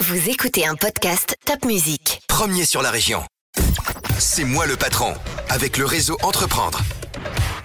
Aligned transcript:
Vous 0.00 0.30
écoutez 0.30 0.66
un 0.66 0.76
podcast 0.76 1.36
Top 1.44 1.66
Music. 1.66 2.22
Premier 2.26 2.64
sur 2.64 2.80
la 2.80 2.90
région. 2.90 3.22
C'est 4.18 4.44
moi 4.44 4.64
le 4.66 4.76
patron, 4.76 5.12
avec 5.50 5.76
le 5.76 5.84
réseau 5.84 6.16
Entreprendre. 6.22 6.80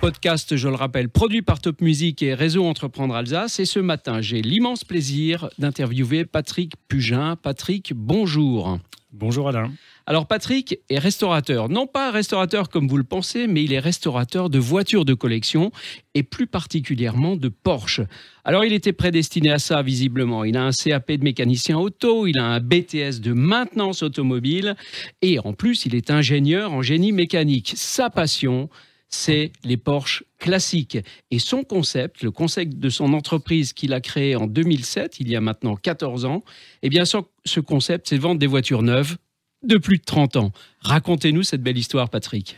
Podcast, 0.02 0.56
je 0.56 0.68
le 0.68 0.76
rappelle, 0.76 1.10
produit 1.10 1.42
par 1.42 1.60
Top 1.60 1.82
Music 1.82 2.22
et 2.22 2.34
Réseau 2.34 2.66
Entreprendre 2.66 3.16
Alsace. 3.16 3.60
Et 3.60 3.66
ce 3.66 3.80
matin, 3.80 4.22
j'ai 4.22 4.42
l'immense 4.42 4.84
plaisir 4.84 5.50
d'interviewer 5.58 6.26
Patrick 6.26 6.74
Pugin. 6.88 7.36
Patrick, 7.36 7.94
bonjour. 7.96 8.80
Bonjour 9.12 9.50
Alain. 9.50 9.72
Alors 10.08 10.28
Patrick 10.28 10.80
est 10.90 11.00
restaurateur, 11.00 11.70
non 11.70 11.88
pas 11.88 12.12
restaurateur 12.12 12.70
comme 12.70 12.88
vous 12.88 12.98
le 12.98 13.04
pensez, 13.04 13.48
mais 13.48 13.64
il 13.64 13.74
est 13.74 13.80
restaurateur 13.80 14.50
de 14.50 14.60
voitures 14.60 15.06
de 15.06 15.14
collection 15.14 15.72
et 16.14 16.22
plus 16.22 16.46
particulièrement 16.46 17.36
de 17.38 17.48
Porsche. 17.48 18.02
Alors 18.44 18.66
il 18.66 18.74
était 18.74 18.94
prédestiné 18.94 19.52
à 19.52 19.58
ça 19.58 19.82
visiblement. 19.82 20.44
Il 20.44 20.58
a 20.58 20.66
un 20.66 20.72
CAP 20.72 21.14
de 21.14 21.24
mécanicien 21.24 21.78
auto, 21.78 22.28
il 22.28 22.38
a 22.38 22.46
un 22.46 22.60
BTS 22.60 23.22
de 23.22 23.34
maintenance 23.34 24.04
automobile 24.04 24.76
et 25.22 25.40
en 25.40 25.54
plus 25.54 25.86
il 25.86 25.96
est 25.96 26.12
ingénieur 26.12 26.74
en 26.74 26.82
génie 26.82 27.12
mécanique. 27.12 27.74
Sa 27.76 28.10
passion, 28.10 28.70
c'est 29.16 29.52
les 29.64 29.78
Porsche 29.78 30.24
classiques. 30.38 30.98
Et 31.32 31.40
son 31.40 31.64
concept, 31.64 32.22
le 32.22 32.32
concept 32.32 32.78
de 32.78 32.90
son 32.90 33.14
entreprise 33.14 33.74
qu'il 33.74 33.94
a 33.94 34.02
créé 34.02 34.36
en 34.36 34.46
2007, 34.46 35.20
il 35.20 35.30
y 35.30 35.36
a 35.36 35.42
maintenant 35.42 35.76
14 35.76 36.26
ans, 36.26 36.44
eh 36.84 36.90
bien 36.90 37.04
ce 37.06 37.60
concept, 37.60 38.10
c'est 38.10 38.18
de 38.18 38.22
vendre 38.22 38.40
des 38.40 38.48
voitures 38.48 38.84
neuves 38.84 39.18
de 39.64 39.78
plus 39.78 39.98
de 39.98 40.04
30 40.04 40.36
ans. 40.36 40.52
Racontez-nous 40.82 41.44
cette 41.44 41.64
belle 41.64 41.78
histoire, 41.78 42.10
Patrick. 42.10 42.58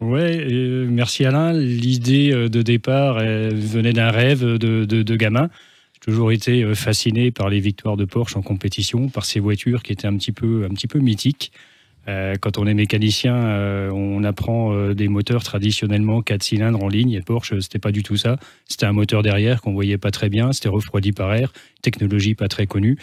Ouais, 0.00 0.46
merci 0.90 1.24
Alain. 1.24 1.54
L'idée 1.54 2.30
euh, 2.30 2.50
de 2.50 2.60
départ 2.60 3.18
venait 3.20 3.94
d'un 3.94 4.10
rêve 4.10 4.44
de, 4.44 5.16
gamin. 5.16 5.48
J'ai 5.94 6.00
toujours 6.00 6.32
été 6.32 6.62
euh, 6.62 6.74
fasciné 6.74 7.30
par 7.30 7.48
les 7.48 7.60
victoires 7.60 7.96
de 7.96 8.04
Porsche 8.04 8.36
en 8.36 8.42
compétition, 8.42 9.08
par 9.08 9.24
ces 9.24 9.40
voitures 9.40 9.82
qui 9.82 9.92
étaient 9.92 10.06
un 10.06 10.16
petit 10.18 10.32
peu, 10.32 10.66
un 10.70 10.74
petit 10.74 10.86
peu 10.86 10.98
mythiques. 10.98 11.50
Euh, 12.08 12.34
quand 12.40 12.58
on 12.58 12.66
est 12.66 12.74
mécanicien, 12.74 13.34
on 13.92 14.22
apprend 14.24 14.92
des 14.92 15.08
moteurs 15.08 15.42
traditionnellement 15.42 16.22
4 16.22 16.42
cylindres 16.42 16.82
en 16.82 16.88
ligne. 16.88 17.12
Et 17.12 17.20
Porsche, 17.20 17.58
c'était 17.60 17.78
pas 17.78 17.92
du 17.92 18.02
tout 18.02 18.16
ça. 18.16 18.36
C'était 18.68 18.86
un 18.86 18.92
moteur 18.92 19.22
derrière 19.22 19.60
qu'on 19.60 19.72
voyait 19.72 19.98
pas 19.98 20.10
très 20.10 20.28
bien. 20.28 20.52
C'était 20.52 20.68
refroidi 20.68 21.12
par 21.12 21.34
air. 21.34 21.52
Technologie 21.82 22.34
pas 22.34 22.48
très 22.48 22.66
connue. 22.66 22.96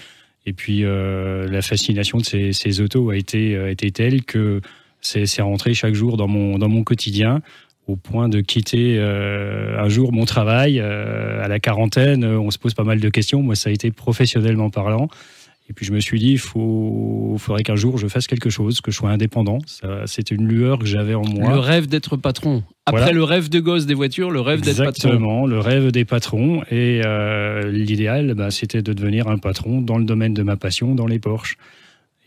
Et 0.45 0.53
puis 0.53 0.83
euh, 0.83 1.47
la 1.47 1.61
fascination 1.61 2.17
de 2.17 2.25
ces, 2.25 2.53
ces 2.53 2.81
autos 2.81 3.09
a 3.09 3.15
été, 3.15 3.57
a 3.57 3.69
été 3.69 3.91
telle 3.91 4.23
que 4.23 4.61
c'est 5.01 5.41
rentré 5.41 5.73
chaque 5.73 5.93
jour 5.93 6.17
dans 6.17 6.27
mon, 6.27 6.57
dans 6.57 6.69
mon 6.69 6.83
quotidien 6.83 7.41
au 7.87 7.97
point 7.97 8.29
de 8.29 8.39
quitter 8.39 8.97
euh, 8.97 9.77
un 9.77 9.89
jour 9.89 10.13
mon 10.13 10.25
travail. 10.25 10.79
Euh, 10.79 11.43
à 11.43 11.47
la 11.47 11.59
quarantaine, 11.59 12.23
on 12.23 12.49
se 12.51 12.57
pose 12.57 12.73
pas 12.73 12.85
mal 12.85 12.99
de 12.99 13.09
questions. 13.09 13.41
Moi, 13.41 13.55
ça 13.55 13.69
a 13.69 13.73
été 13.73 13.91
professionnellement 13.91 14.69
parlant. 14.69 15.09
Et 15.69 15.73
puis 15.73 15.85
je 15.85 15.93
me 15.93 15.99
suis 15.99 16.19
dit, 16.19 16.33
il 16.33 16.39
faudrait 16.39 17.63
qu'un 17.63 17.75
jour 17.75 17.97
je 17.97 18.07
fasse 18.07 18.27
quelque 18.27 18.49
chose, 18.49 18.81
que 18.81 18.91
je 18.91 18.97
sois 18.97 19.09
indépendant. 19.09 19.59
C'était 20.05 20.35
une 20.35 20.47
lueur 20.47 20.79
que 20.79 20.85
j'avais 20.85 21.13
en 21.13 21.25
moi. 21.25 21.53
Le 21.53 21.59
rêve 21.59 21.87
d'être 21.87 22.17
patron. 22.17 22.63
Après 22.85 23.13
le 23.13 23.23
rêve 23.23 23.49
de 23.49 23.59
gosse 23.61 23.85
des 23.85 23.93
voitures, 23.93 24.29
le 24.29 24.41
rêve 24.41 24.61
d'être 24.61 24.83
patron. 24.83 25.09
Exactement, 25.09 25.45
le 25.45 25.59
rêve 25.59 25.91
des 25.91 26.03
patrons. 26.03 26.63
Et 26.69 27.01
euh, 27.05 27.71
l'idéal, 27.71 28.33
bah, 28.33 28.51
c'était 28.51 28.81
de 28.81 28.91
devenir 28.91 29.29
un 29.29 29.37
patron 29.37 29.81
dans 29.81 29.97
le 29.97 30.03
domaine 30.03 30.33
de 30.33 30.43
ma 30.43 30.57
passion, 30.57 30.95
dans 30.95 31.07
les 31.07 31.19
Porsche. 31.19 31.57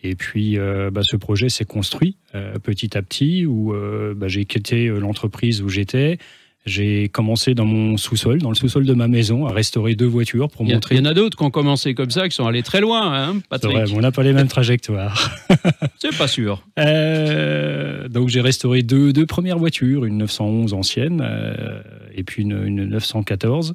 Et 0.03 0.15
puis, 0.15 0.59
euh, 0.59 0.91
bah, 0.91 1.03
ce 1.05 1.17
projet 1.17 1.51
s'est 1.51 1.67
construit 1.67 2.17
euh, 2.35 2.59
petit 2.59 2.97
à 2.97 3.03
petit, 3.03 3.45
où 3.45 3.75
bah, 4.17 4.29
j'ai 4.29 4.47
quitté 4.47 4.89
l'entreprise 4.89 5.61
où 5.61 5.69
j'étais. 5.69 6.19
J'ai 6.67 7.09
commencé 7.09 7.55
dans 7.55 7.65
mon 7.65 7.97
sous-sol, 7.97 8.39
dans 8.39 8.49
le 8.49 8.57
sous-sol 8.57 8.85
de 8.85 8.93
ma 8.93 9.07
maison, 9.07 9.47
à 9.47 9.53
restaurer 9.53 9.95
deux 9.95 10.07
voitures 10.07 10.49
pour 10.49 10.65
montrer. 10.65 10.97
Il 10.97 10.99
y 10.99 11.01
en 11.01 11.05
a 11.05 11.15
d'autres 11.15 11.39
qui 11.39 11.45
ont 11.45 11.51
commencé 11.51 11.95
comme 11.95 12.11
ça, 12.11 12.29
qui 12.29 12.35
sont 12.35 12.47
allés 12.47 12.65
très 12.65 12.81
loin, 12.81 13.15
hein, 13.15 13.41
Patrick. 13.49 13.73
Vrai, 13.73 13.93
on 13.95 14.01
n'a 14.01 14.11
pas 14.11 14.25
les 14.25 14.33
mêmes 14.33 14.49
trajectoires. 14.49 15.31
C'est 16.01 16.17
pas 16.19 16.27
sûr. 16.27 16.67
Euh, 16.81 18.09
donc 18.09 18.31
j'ai 18.31 18.41
restauré 18.41 18.83
deux, 18.83 19.13
deux, 19.13 19.27
premières 19.27 19.59
voitures, 19.59 20.05
une 20.07 20.19
911 20.19 20.73
ancienne 20.75 21.23
euh, 21.25 21.81
et 22.13 22.25
puis 22.25 22.43
une, 22.43 22.61
une 22.67 22.85
914. 22.85 23.75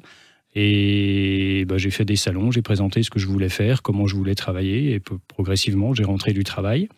Et 0.54 1.64
bah, 1.66 1.78
j'ai 1.78 1.90
fait 1.90 2.04
des 2.04 2.16
salons, 2.16 2.50
j'ai 2.50 2.60
présenté 2.60 3.02
ce 3.02 3.08
que 3.08 3.18
je 3.18 3.26
voulais 3.26 3.48
faire, 3.48 3.80
comment 3.80 4.06
je 4.06 4.14
voulais 4.14 4.34
travailler, 4.34 4.92
et 4.92 5.00
progressivement 5.28 5.94
j'ai 5.94 6.04
rentré 6.04 6.34
du 6.34 6.44
travail. 6.44 6.90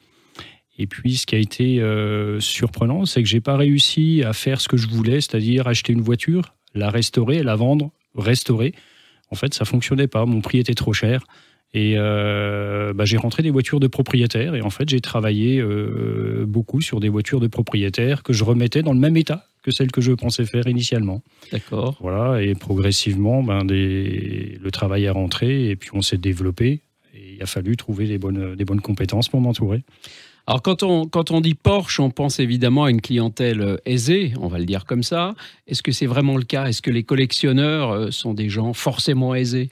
Et 0.78 0.86
puis, 0.86 1.16
ce 1.16 1.26
qui 1.26 1.34
a 1.34 1.38
été 1.38 1.80
euh, 1.80 2.40
surprenant, 2.40 3.06
c'est 3.06 3.22
que 3.22 3.28
j'ai 3.28 3.40
pas 3.40 3.56
réussi 3.56 4.22
à 4.24 4.32
faire 4.32 4.60
ce 4.60 4.68
que 4.68 4.76
je 4.76 4.88
voulais, 4.88 5.20
c'est-à-dire 5.20 5.68
acheter 5.68 5.92
une 5.92 6.00
voiture, 6.00 6.54
la 6.74 6.90
restaurer, 6.90 7.42
la 7.42 7.54
vendre, 7.54 7.92
restaurer. 8.16 8.74
En 9.30 9.36
fait, 9.36 9.54
ça 9.54 9.64
fonctionnait 9.64 10.08
pas. 10.08 10.26
Mon 10.26 10.40
prix 10.40 10.58
était 10.58 10.74
trop 10.74 10.92
cher. 10.92 11.24
Et 11.74 11.94
euh, 11.96 12.92
bah, 12.92 13.04
j'ai 13.04 13.16
rentré 13.16 13.42
des 13.42 13.50
voitures 13.50 13.80
de 13.80 13.88
propriétaires. 13.88 14.54
Et 14.54 14.62
en 14.62 14.70
fait, 14.70 14.88
j'ai 14.88 15.00
travaillé 15.00 15.60
euh, 15.60 16.44
beaucoup 16.46 16.80
sur 16.80 17.00
des 17.00 17.08
voitures 17.08 17.40
de 17.40 17.48
propriétaires 17.48 18.22
que 18.22 18.32
je 18.32 18.44
remettais 18.44 18.82
dans 18.82 18.92
le 18.92 19.00
même 19.00 19.16
état 19.16 19.46
que 19.62 19.70
celles 19.70 19.90
que 19.90 20.00
je 20.00 20.12
pensais 20.12 20.44
faire 20.44 20.68
initialement. 20.68 21.22
D'accord. 21.50 21.96
Voilà. 22.00 22.42
Et 22.42 22.54
progressivement, 22.54 23.42
ben, 23.42 23.64
des... 23.64 24.58
le 24.62 24.70
travail 24.70 25.04
est 25.04 25.10
rentré 25.10 25.70
et 25.70 25.76
puis 25.76 25.90
on 25.94 26.02
s'est 26.02 26.18
développé. 26.18 26.82
Et 27.14 27.34
il 27.36 27.42
a 27.42 27.46
fallu 27.46 27.76
trouver 27.76 28.06
des 28.06 28.18
bonnes, 28.18 28.54
des 28.54 28.64
bonnes 28.64 28.82
compétences 28.82 29.28
pour 29.28 29.40
m'entourer. 29.40 29.82
Alors 30.46 30.60
quand 30.60 30.82
on, 30.82 31.06
quand 31.06 31.30
on 31.30 31.40
dit 31.40 31.54
Porsche, 31.54 32.00
on 32.00 32.10
pense 32.10 32.38
évidemment 32.38 32.84
à 32.84 32.90
une 32.90 33.00
clientèle 33.00 33.60
euh, 33.60 33.76
aisée, 33.86 34.34
on 34.40 34.48
va 34.48 34.58
le 34.58 34.66
dire 34.66 34.84
comme 34.84 35.02
ça. 35.02 35.34
Est-ce 35.66 35.82
que 35.82 35.92
c'est 35.92 36.06
vraiment 36.06 36.36
le 36.36 36.44
cas? 36.44 36.66
Est-ce 36.66 36.82
que 36.82 36.90
les 36.90 37.02
collectionneurs 37.02 37.92
euh, 37.92 38.10
sont 38.10 38.34
des 38.34 38.50
gens 38.50 38.74
forcément 38.74 39.34
aisés? 39.34 39.70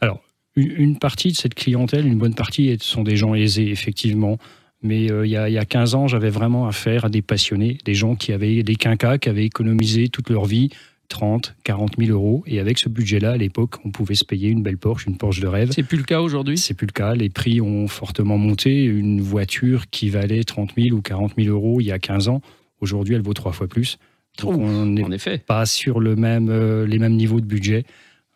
Alors, 0.00 0.20
une 0.56 0.98
partie 0.98 1.32
de 1.32 1.36
cette 1.36 1.54
clientèle, 1.54 2.06
une 2.06 2.18
bonne 2.18 2.34
partie, 2.34 2.76
sont 2.80 3.02
des 3.02 3.16
gens 3.16 3.34
aisés, 3.34 3.70
effectivement. 3.70 4.38
Mais 4.82 5.10
euh, 5.10 5.26
il, 5.26 5.30
y 5.30 5.36
a, 5.36 5.48
y 5.50 5.58
a, 5.58 5.64
15 5.64 5.94
ans, 5.94 6.08
j'avais 6.08 6.30
vraiment 6.30 6.66
affaire 6.66 7.04
à 7.04 7.08
des 7.10 7.22
passionnés, 7.22 7.78
des 7.84 7.94
gens 7.94 8.14
qui 8.14 8.32
avaient 8.32 8.62
des 8.62 8.76
quinquas, 8.76 9.18
qui 9.18 9.28
avaient 9.28 9.44
économisé 9.44 10.08
toute 10.08 10.30
leur 10.30 10.46
vie 10.46 10.70
30, 11.08 11.54
40 11.64 11.96
000 11.98 12.10
euros. 12.12 12.44
Et 12.46 12.60
avec 12.60 12.78
ce 12.78 12.88
budget-là, 12.88 13.32
à 13.32 13.36
l'époque, 13.36 13.76
on 13.84 13.90
pouvait 13.90 14.14
se 14.14 14.24
payer 14.24 14.48
une 14.48 14.62
belle 14.62 14.78
Porsche, 14.78 15.06
une 15.06 15.16
Porsche 15.16 15.40
de 15.40 15.46
rêve. 15.46 15.70
C'est 15.72 15.82
plus 15.82 15.98
le 15.98 16.04
cas 16.04 16.20
aujourd'hui? 16.20 16.58
C'est 16.58 16.74
plus 16.74 16.86
le 16.86 16.92
cas. 16.92 17.14
Les 17.14 17.28
prix 17.30 17.60
ont 17.60 17.88
fortement 17.88 18.38
monté. 18.38 18.84
Une 18.84 19.20
voiture 19.20 19.88
qui 19.90 20.10
valait 20.10 20.44
30 20.44 20.72
000 20.78 20.96
ou 20.96 21.02
40 21.02 21.32
000 21.38 21.48
euros 21.48 21.80
il 21.80 21.84
y 21.84 21.92
a 21.92 21.98
15 21.98 22.28
ans, 22.28 22.40
aujourd'hui, 22.80 23.14
elle 23.14 23.22
vaut 23.22 23.34
trois 23.34 23.52
fois 23.52 23.66
plus. 23.66 23.98
Donc 24.38 24.54
on 24.60 24.86
n'est 24.86 25.38
pas 25.38 25.66
sur 25.66 25.98
le 26.00 26.14
même, 26.14 26.48
euh, 26.48 26.86
les 26.86 26.98
mêmes 26.98 27.16
niveaux 27.16 27.40
de 27.40 27.46
budget. 27.46 27.84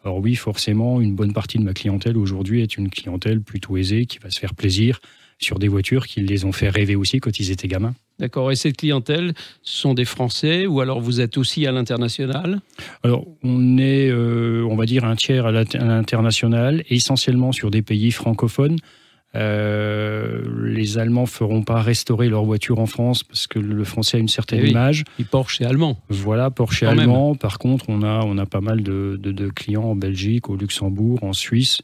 Alors 0.04 0.18
oui, 0.18 0.34
forcément, 0.34 1.00
une 1.00 1.14
bonne 1.14 1.32
partie 1.32 1.58
de 1.58 1.62
ma 1.62 1.74
clientèle 1.74 2.16
aujourd'hui 2.16 2.60
est 2.60 2.76
une 2.76 2.90
clientèle 2.90 3.40
plutôt 3.40 3.76
aisée 3.76 4.06
qui 4.06 4.18
va 4.18 4.30
se 4.30 4.40
faire 4.40 4.54
plaisir 4.54 5.00
sur 5.44 5.58
des 5.58 5.68
voitures 5.68 6.06
qui 6.06 6.20
les 6.20 6.44
ont 6.44 6.52
fait 6.52 6.68
rêver 6.68 6.96
aussi 6.96 7.20
quand 7.20 7.38
ils 7.38 7.50
étaient 7.50 7.68
gamins. 7.68 7.94
D'accord. 8.18 8.52
Et 8.52 8.56
cette 8.56 8.76
clientèle, 8.76 9.34
ce 9.62 9.80
sont 9.80 9.94
des 9.94 10.04
Français 10.04 10.66
ou 10.66 10.80
alors 10.80 11.00
vous 11.00 11.20
êtes 11.20 11.38
aussi 11.38 11.66
à 11.66 11.72
l'international? 11.72 12.60
Alors, 13.02 13.26
on 13.42 13.78
est, 13.78 14.08
euh, 14.10 14.66
on 14.68 14.76
va 14.76 14.86
dire, 14.86 15.04
un 15.04 15.16
tiers 15.16 15.46
à 15.46 15.52
l'international, 15.52 16.84
essentiellement 16.88 17.52
sur 17.52 17.70
des 17.70 17.82
pays 17.82 18.12
francophones. 18.12 18.78
Euh, 19.34 20.42
les 20.62 20.98
Allemands 20.98 21.24
feront 21.24 21.62
pas 21.62 21.80
restaurer 21.80 22.28
leur 22.28 22.44
voiture 22.44 22.78
en 22.78 22.86
France 22.86 23.24
parce 23.24 23.46
que 23.46 23.58
le 23.58 23.84
français 23.84 24.18
a 24.18 24.20
une 24.20 24.28
certaine 24.28 24.60
eh 24.62 24.70
image. 24.70 25.04
Et 25.18 25.24
Porsche 25.24 25.62
est 25.62 25.64
allemand. 25.64 25.98
Voilà, 26.10 26.50
Porsche 26.50 26.82
est 26.82 26.86
allemand. 26.86 27.34
Par 27.34 27.58
contre, 27.58 27.86
on 27.88 28.02
a, 28.02 28.22
on 28.24 28.36
a 28.36 28.46
pas 28.46 28.60
mal 28.60 28.82
de, 28.82 29.18
de, 29.18 29.48
clients 29.48 29.84
en 29.84 29.96
Belgique, 29.96 30.50
au 30.50 30.56
Luxembourg, 30.56 31.18
en 31.22 31.32
Suisse, 31.32 31.80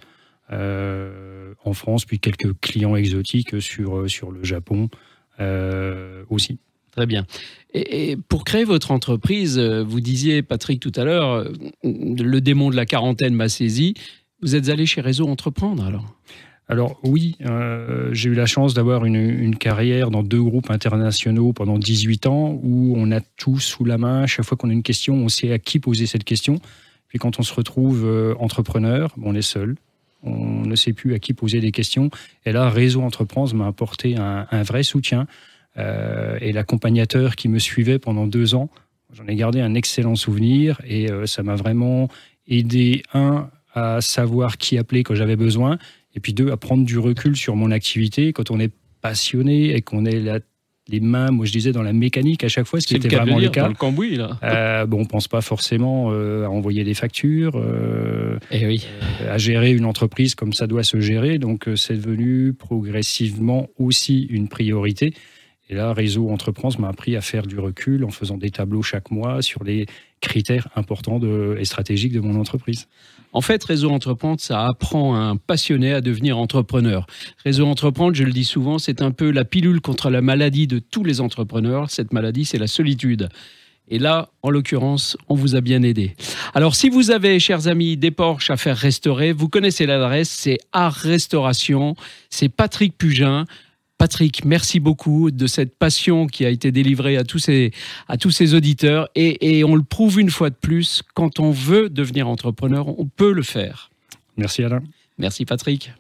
en 0.51 1.73
France, 1.73 2.05
puis 2.05 2.19
quelques 2.19 2.59
clients 2.61 2.97
exotiques 2.97 3.61
sur, 3.61 4.09
sur 4.09 4.31
le 4.31 4.45
Japon. 4.45 4.89
Euh, 5.41 6.25
aussi. 6.31 6.59
Très 6.93 7.07
bien. 7.07 7.27
Et, 7.75 8.17
pour 8.29 8.45
créer 8.45 8.65
votre 8.65 8.91
entreprise, 8.91 9.59
euh, 9.59 9.85
vous 9.85 10.01
disiez, 10.01 10.43
Patrick, 10.43 10.81
tout 10.81 10.93
à 10.97 11.05
l'heure, 11.05 11.31
euh, 11.31 11.53
le 11.85 12.41
démon 12.41 12.71
de 12.71 12.77
la 12.77 12.87
quarantaine 12.87 13.35
m'a 13.35 13.49
saisi. 13.49 13.95
Vous 14.43 14.57
êtes 14.57 14.69
allé 14.69 14.85
chez 14.87 15.01
Réseau 15.01 15.29
Entreprendre 15.29 15.85
alors? 15.85 16.15
Alors 16.71 17.01
oui, 17.03 17.35
j'ai 18.13 18.29
eu 18.29 18.35
la 18.35 18.45
chance 18.45 18.75
d'avoir 18.75 19.07
une, 19.07 19.57
carrière 19.57 20.11
dans 20.11 20.23
deux 20.23 20.43
groupes 20.43 20.71
internationaux 20.71 21.55
pendant 21.55 21.79
18 21.79 22.27
ans 22.27 22.61
où 22.63 22.93
on 22.95 23.11
a 23.11 23.23
tout 23.23 23.59
sous 23.59 23.87
la 23.87 23.97
main. 23.97 24.27
Chaque 24.27 24.45
fois 24.45 24.59
qu'on 24.59 24.69
a 24.69 24.75
une 24.75 24.83
question, 24.83 25.15
on 25.15 25.31
sait 25.31 25.51
à 25.51 25.59
qui 25.59 25.79
poser 25.79 26.05
cette 26.05 26.25
question. 26.25 26.61
Puis 27.09 27.19
quand 27.19 27.39
on 27.39 27.43
se 27.43 27.55
retrouve 27.55 28.37
entrepreneur, 28.39 29.15
on 29.23 29.35
est 29.35 29.41
seul. 29.41 29.77
On 30.23 30.65
ne 30.65 30.75
sait 30.75 30.93
plus 30.93 31.15
à 31.15 31.19
qui 31.19 31.33
poser 31.33 31.61
des 31.61 31.71
questions. 31.71 32.11
Et 32.45 32.53
là, 32.53 32.69
Réseau 32.69 33.03
Entreprendre 33.03 33.55
m'a 33.55 33.67
apporté 33.67 34.17
un, 34.17 34.63
vrai 34.63 34.83
soutien. 34.83 35.27
Euh, 35.77 36.39
et 36.41 36.53
l'accompagnateur 36.53 37.37
qui 37.37 37.49
me 37.49 37.59
suivait 37.59 38.01
pendant 38.01 38.27
deux 38.27 38.57
ans, 38.57 38.69
j'en 39.13 39.27
ai 39.29 39.37
gardé 39.37 39.61
un 39.61 39.75
excellent 39.75 40.17
souvenir. 40.17 40.81
Et 40.85 41.11
euh, 41.11 41.27
ça 41.27 41.43
m'a 41.43 41.55
vraiment 41.55 42.09
aidé, 42.49 43.03
un, 43.15 43.49
à 43.75 44.01
savoir 44.01 44.59
qui 44.59 44.77
appeler 44.77 45.05
quand 45.05 45.15
j'avais 45.15 45.37
besoin. 45.37 45.79
Et 46.15 46.21
puis 46.21 46.33
deux, 46.33 46.51
à 46.51 46.57
prendre 46.57 46.85
du 46.85 46.99
recul 46.99 47.37
sur 47.37 47.55
mon 47.55 47.71
activité. 47.71 48.33
Quand 48.33 48.51
on 48.51 48.59
est 48.59 48.73
passionné 49.01 49.75
et 49.75 49.83
qu'on 49.83 50.05
est 50.05 50.19
la 50.19 50.41
les 50.89 51.01
mains, 51.01 51.31
moi 51.31 51.47
je 51.47 51.53
disais 51.53 51.73
dans 51.73 51.83
la 51.83 51.93
mécanique 51.93 52.45
à 52.45 52.49
chaque 52.49 52.67
fois, 52.67 52.81
ce 52.81 52.87
qui 52.87 52.97
était 52.97 53.09
vraiment 53.09 53.39
le, 53.39 53.49
cas. 53.49 53.63
Dans 53.63 53.69
le 53.69 53.75
cambouis, 53.75 54.17
là. 54.17 54.39
Euh, 54.43 54.87
bon, 54.87 55.01
on 55.03 55.05
pense 55.05 55.29
pas 55.29 55.41
forcément 55.41 56.11
euh, 56.11 56.45
à 56.45 56.49
envoyer 56.49 56.85
des 56.85 56.95
factures, 56.95 57.53
euh, 57.57 58.39
Eh 58.51 58.67
oui. 58.67 58.87
à 59.29 59.39
gérer 59.39 59.73
une 59.73 59.85
entreprise 59.85 60.35
comme 60.35 60.53
ça 60.53 60.67
doit 60.67 60.83
se 60.83 61.01
gérer. 61.01 61.39
Donc 61.39 61.69
c'est 61.77 61.97
devenu 61.97 62.55
progressivement 62.55 63.69
aussi 63.79 64.23
une 64.31 64.49
priorité. 64.49 65.13
Et 65.71 65.75
là, 65.75 65.93
Réseau 65.93 66.31
Entreprendre 66.31 66.81
m'a 66.81 66.89
appris 66.89 67.15
à 67.15 67.21
faire 67.21 67.47
du 67.47 67.59
recul 67.59 68.05
en 68.05 68.11
faisant 68.11 68.39
des 68.39 68.51
tableaux 68.51 68.83
chaque 68.83 69.11
mois 69.11 69.43
sur 69.43 69.65
les 69.65 69.85
critères 70.21 70.69
importants 70.77 71.19
de, 71.19 71.57
et 71.59 71.65
stratégiques 71.65 72.13
de 72.13 72.21
mon 72.21 72.39
entreprise. 72.39 72.89
En 73.33 73.41
fait, 73.41 73.63
Réseau 73.63 73.91
Entreprendre, 73.91 74.41
ça 74.41 74.67
apprend 74.67 75.15
un 75.15 75.37
passionné 75.37 75.93
à 75.93 76.01
devenir 76.01 76.39
entrepreneur. 76.39 77.07
Réseau 77.45 77.67
Entreprendre, 77.67 78.15
je 78.15 78.25
le 78.25 78.33
dis 78.33 78.45
souvent, 78.45 78.79
c'est 78.79 79.03
un 79.03 79.11
peu 79.11 79.31
la 79.31 79.45
pilule 79.45 79.81
contre 79.81 80.11
la 80.11 80.23
maladie 80.23 80.67
de 80.67 80.79
tous 80.79 81.05
les 81.05 81.21
entrepreneurs. 81.21 81.91
Cette 81.91 82.13
maladie, 82.13 82.45
c'est 82.45 82.59
la 82.59 82.67
solitude. 82.67 83.29
Et 83.91 83.99
là, 83.99 84.29
en 84.43 84.51
l'occurrence, 84.51 85.17
on 85.29 85.35
vous 85.35 85.57
a 85.57 85.61
bien 85.61 85.83
aidé. 85.83 86.15
Alors, 86.55 86.75
si 86.75 86.89
vous 86.89 87.11
avez, 87.11 87.39
chers 87.39 87.69
amis, 87.69 87.97
des 87.97 88.11
Porsche 88.11 88.51
à 88.51 88.57
faire 88.57 88.77
restaurer, 88.77 89.33
vous 89.33 89.49
connaissez 89.49 89.87
l'adresse, 89.87 90.29
c'est 90.29 90.59
Art 90.73 90.95
Restauration, 90.95 91.95
c'est 92.29 92.49
Patrick 92.49 92.97
Pugin. 92.97 93.45
Patrick, 93.99 94.45
merci 94.45 94.79
beaucoup 94.79 95.33
de 95.33 95.47
cette 95.49 95.77
passion 95.77 96.29
qui 96.29 96.47
a 96.47 96.51
été 96.51 96.71
délivrée 96.71 97.17
à 97.17 97.25
tous 97.25 97.41
ces, 97.41 97.73
à 98.07 98.17
tous 98.17 98.31
ces 98.31 98.55
auditeurs. 98.55 99.09
Et, 99.17 99.59
et 99.59 99.65
on 99.65 99.75
le 99.75 99.83
prouve 99.83 100.21
une 100.21 100.31
fois 100.31 100.51
de 100.51 100.55
plus, 100.55 101.03
quand 101.15 101.41
on 101.41 101.51
veut 101.51 101.91
devenir 101.91 102.29
entrepreneur, 102.29 102.89
on 102.99 103.07
peut 103.07 103.33
le 103.33 103.43
faire. 103.43 103.91
Merci 104.37 104.63
Alain. 104.63 104.83
Merci 105.19 105.45
Patrick. 105.45 105.93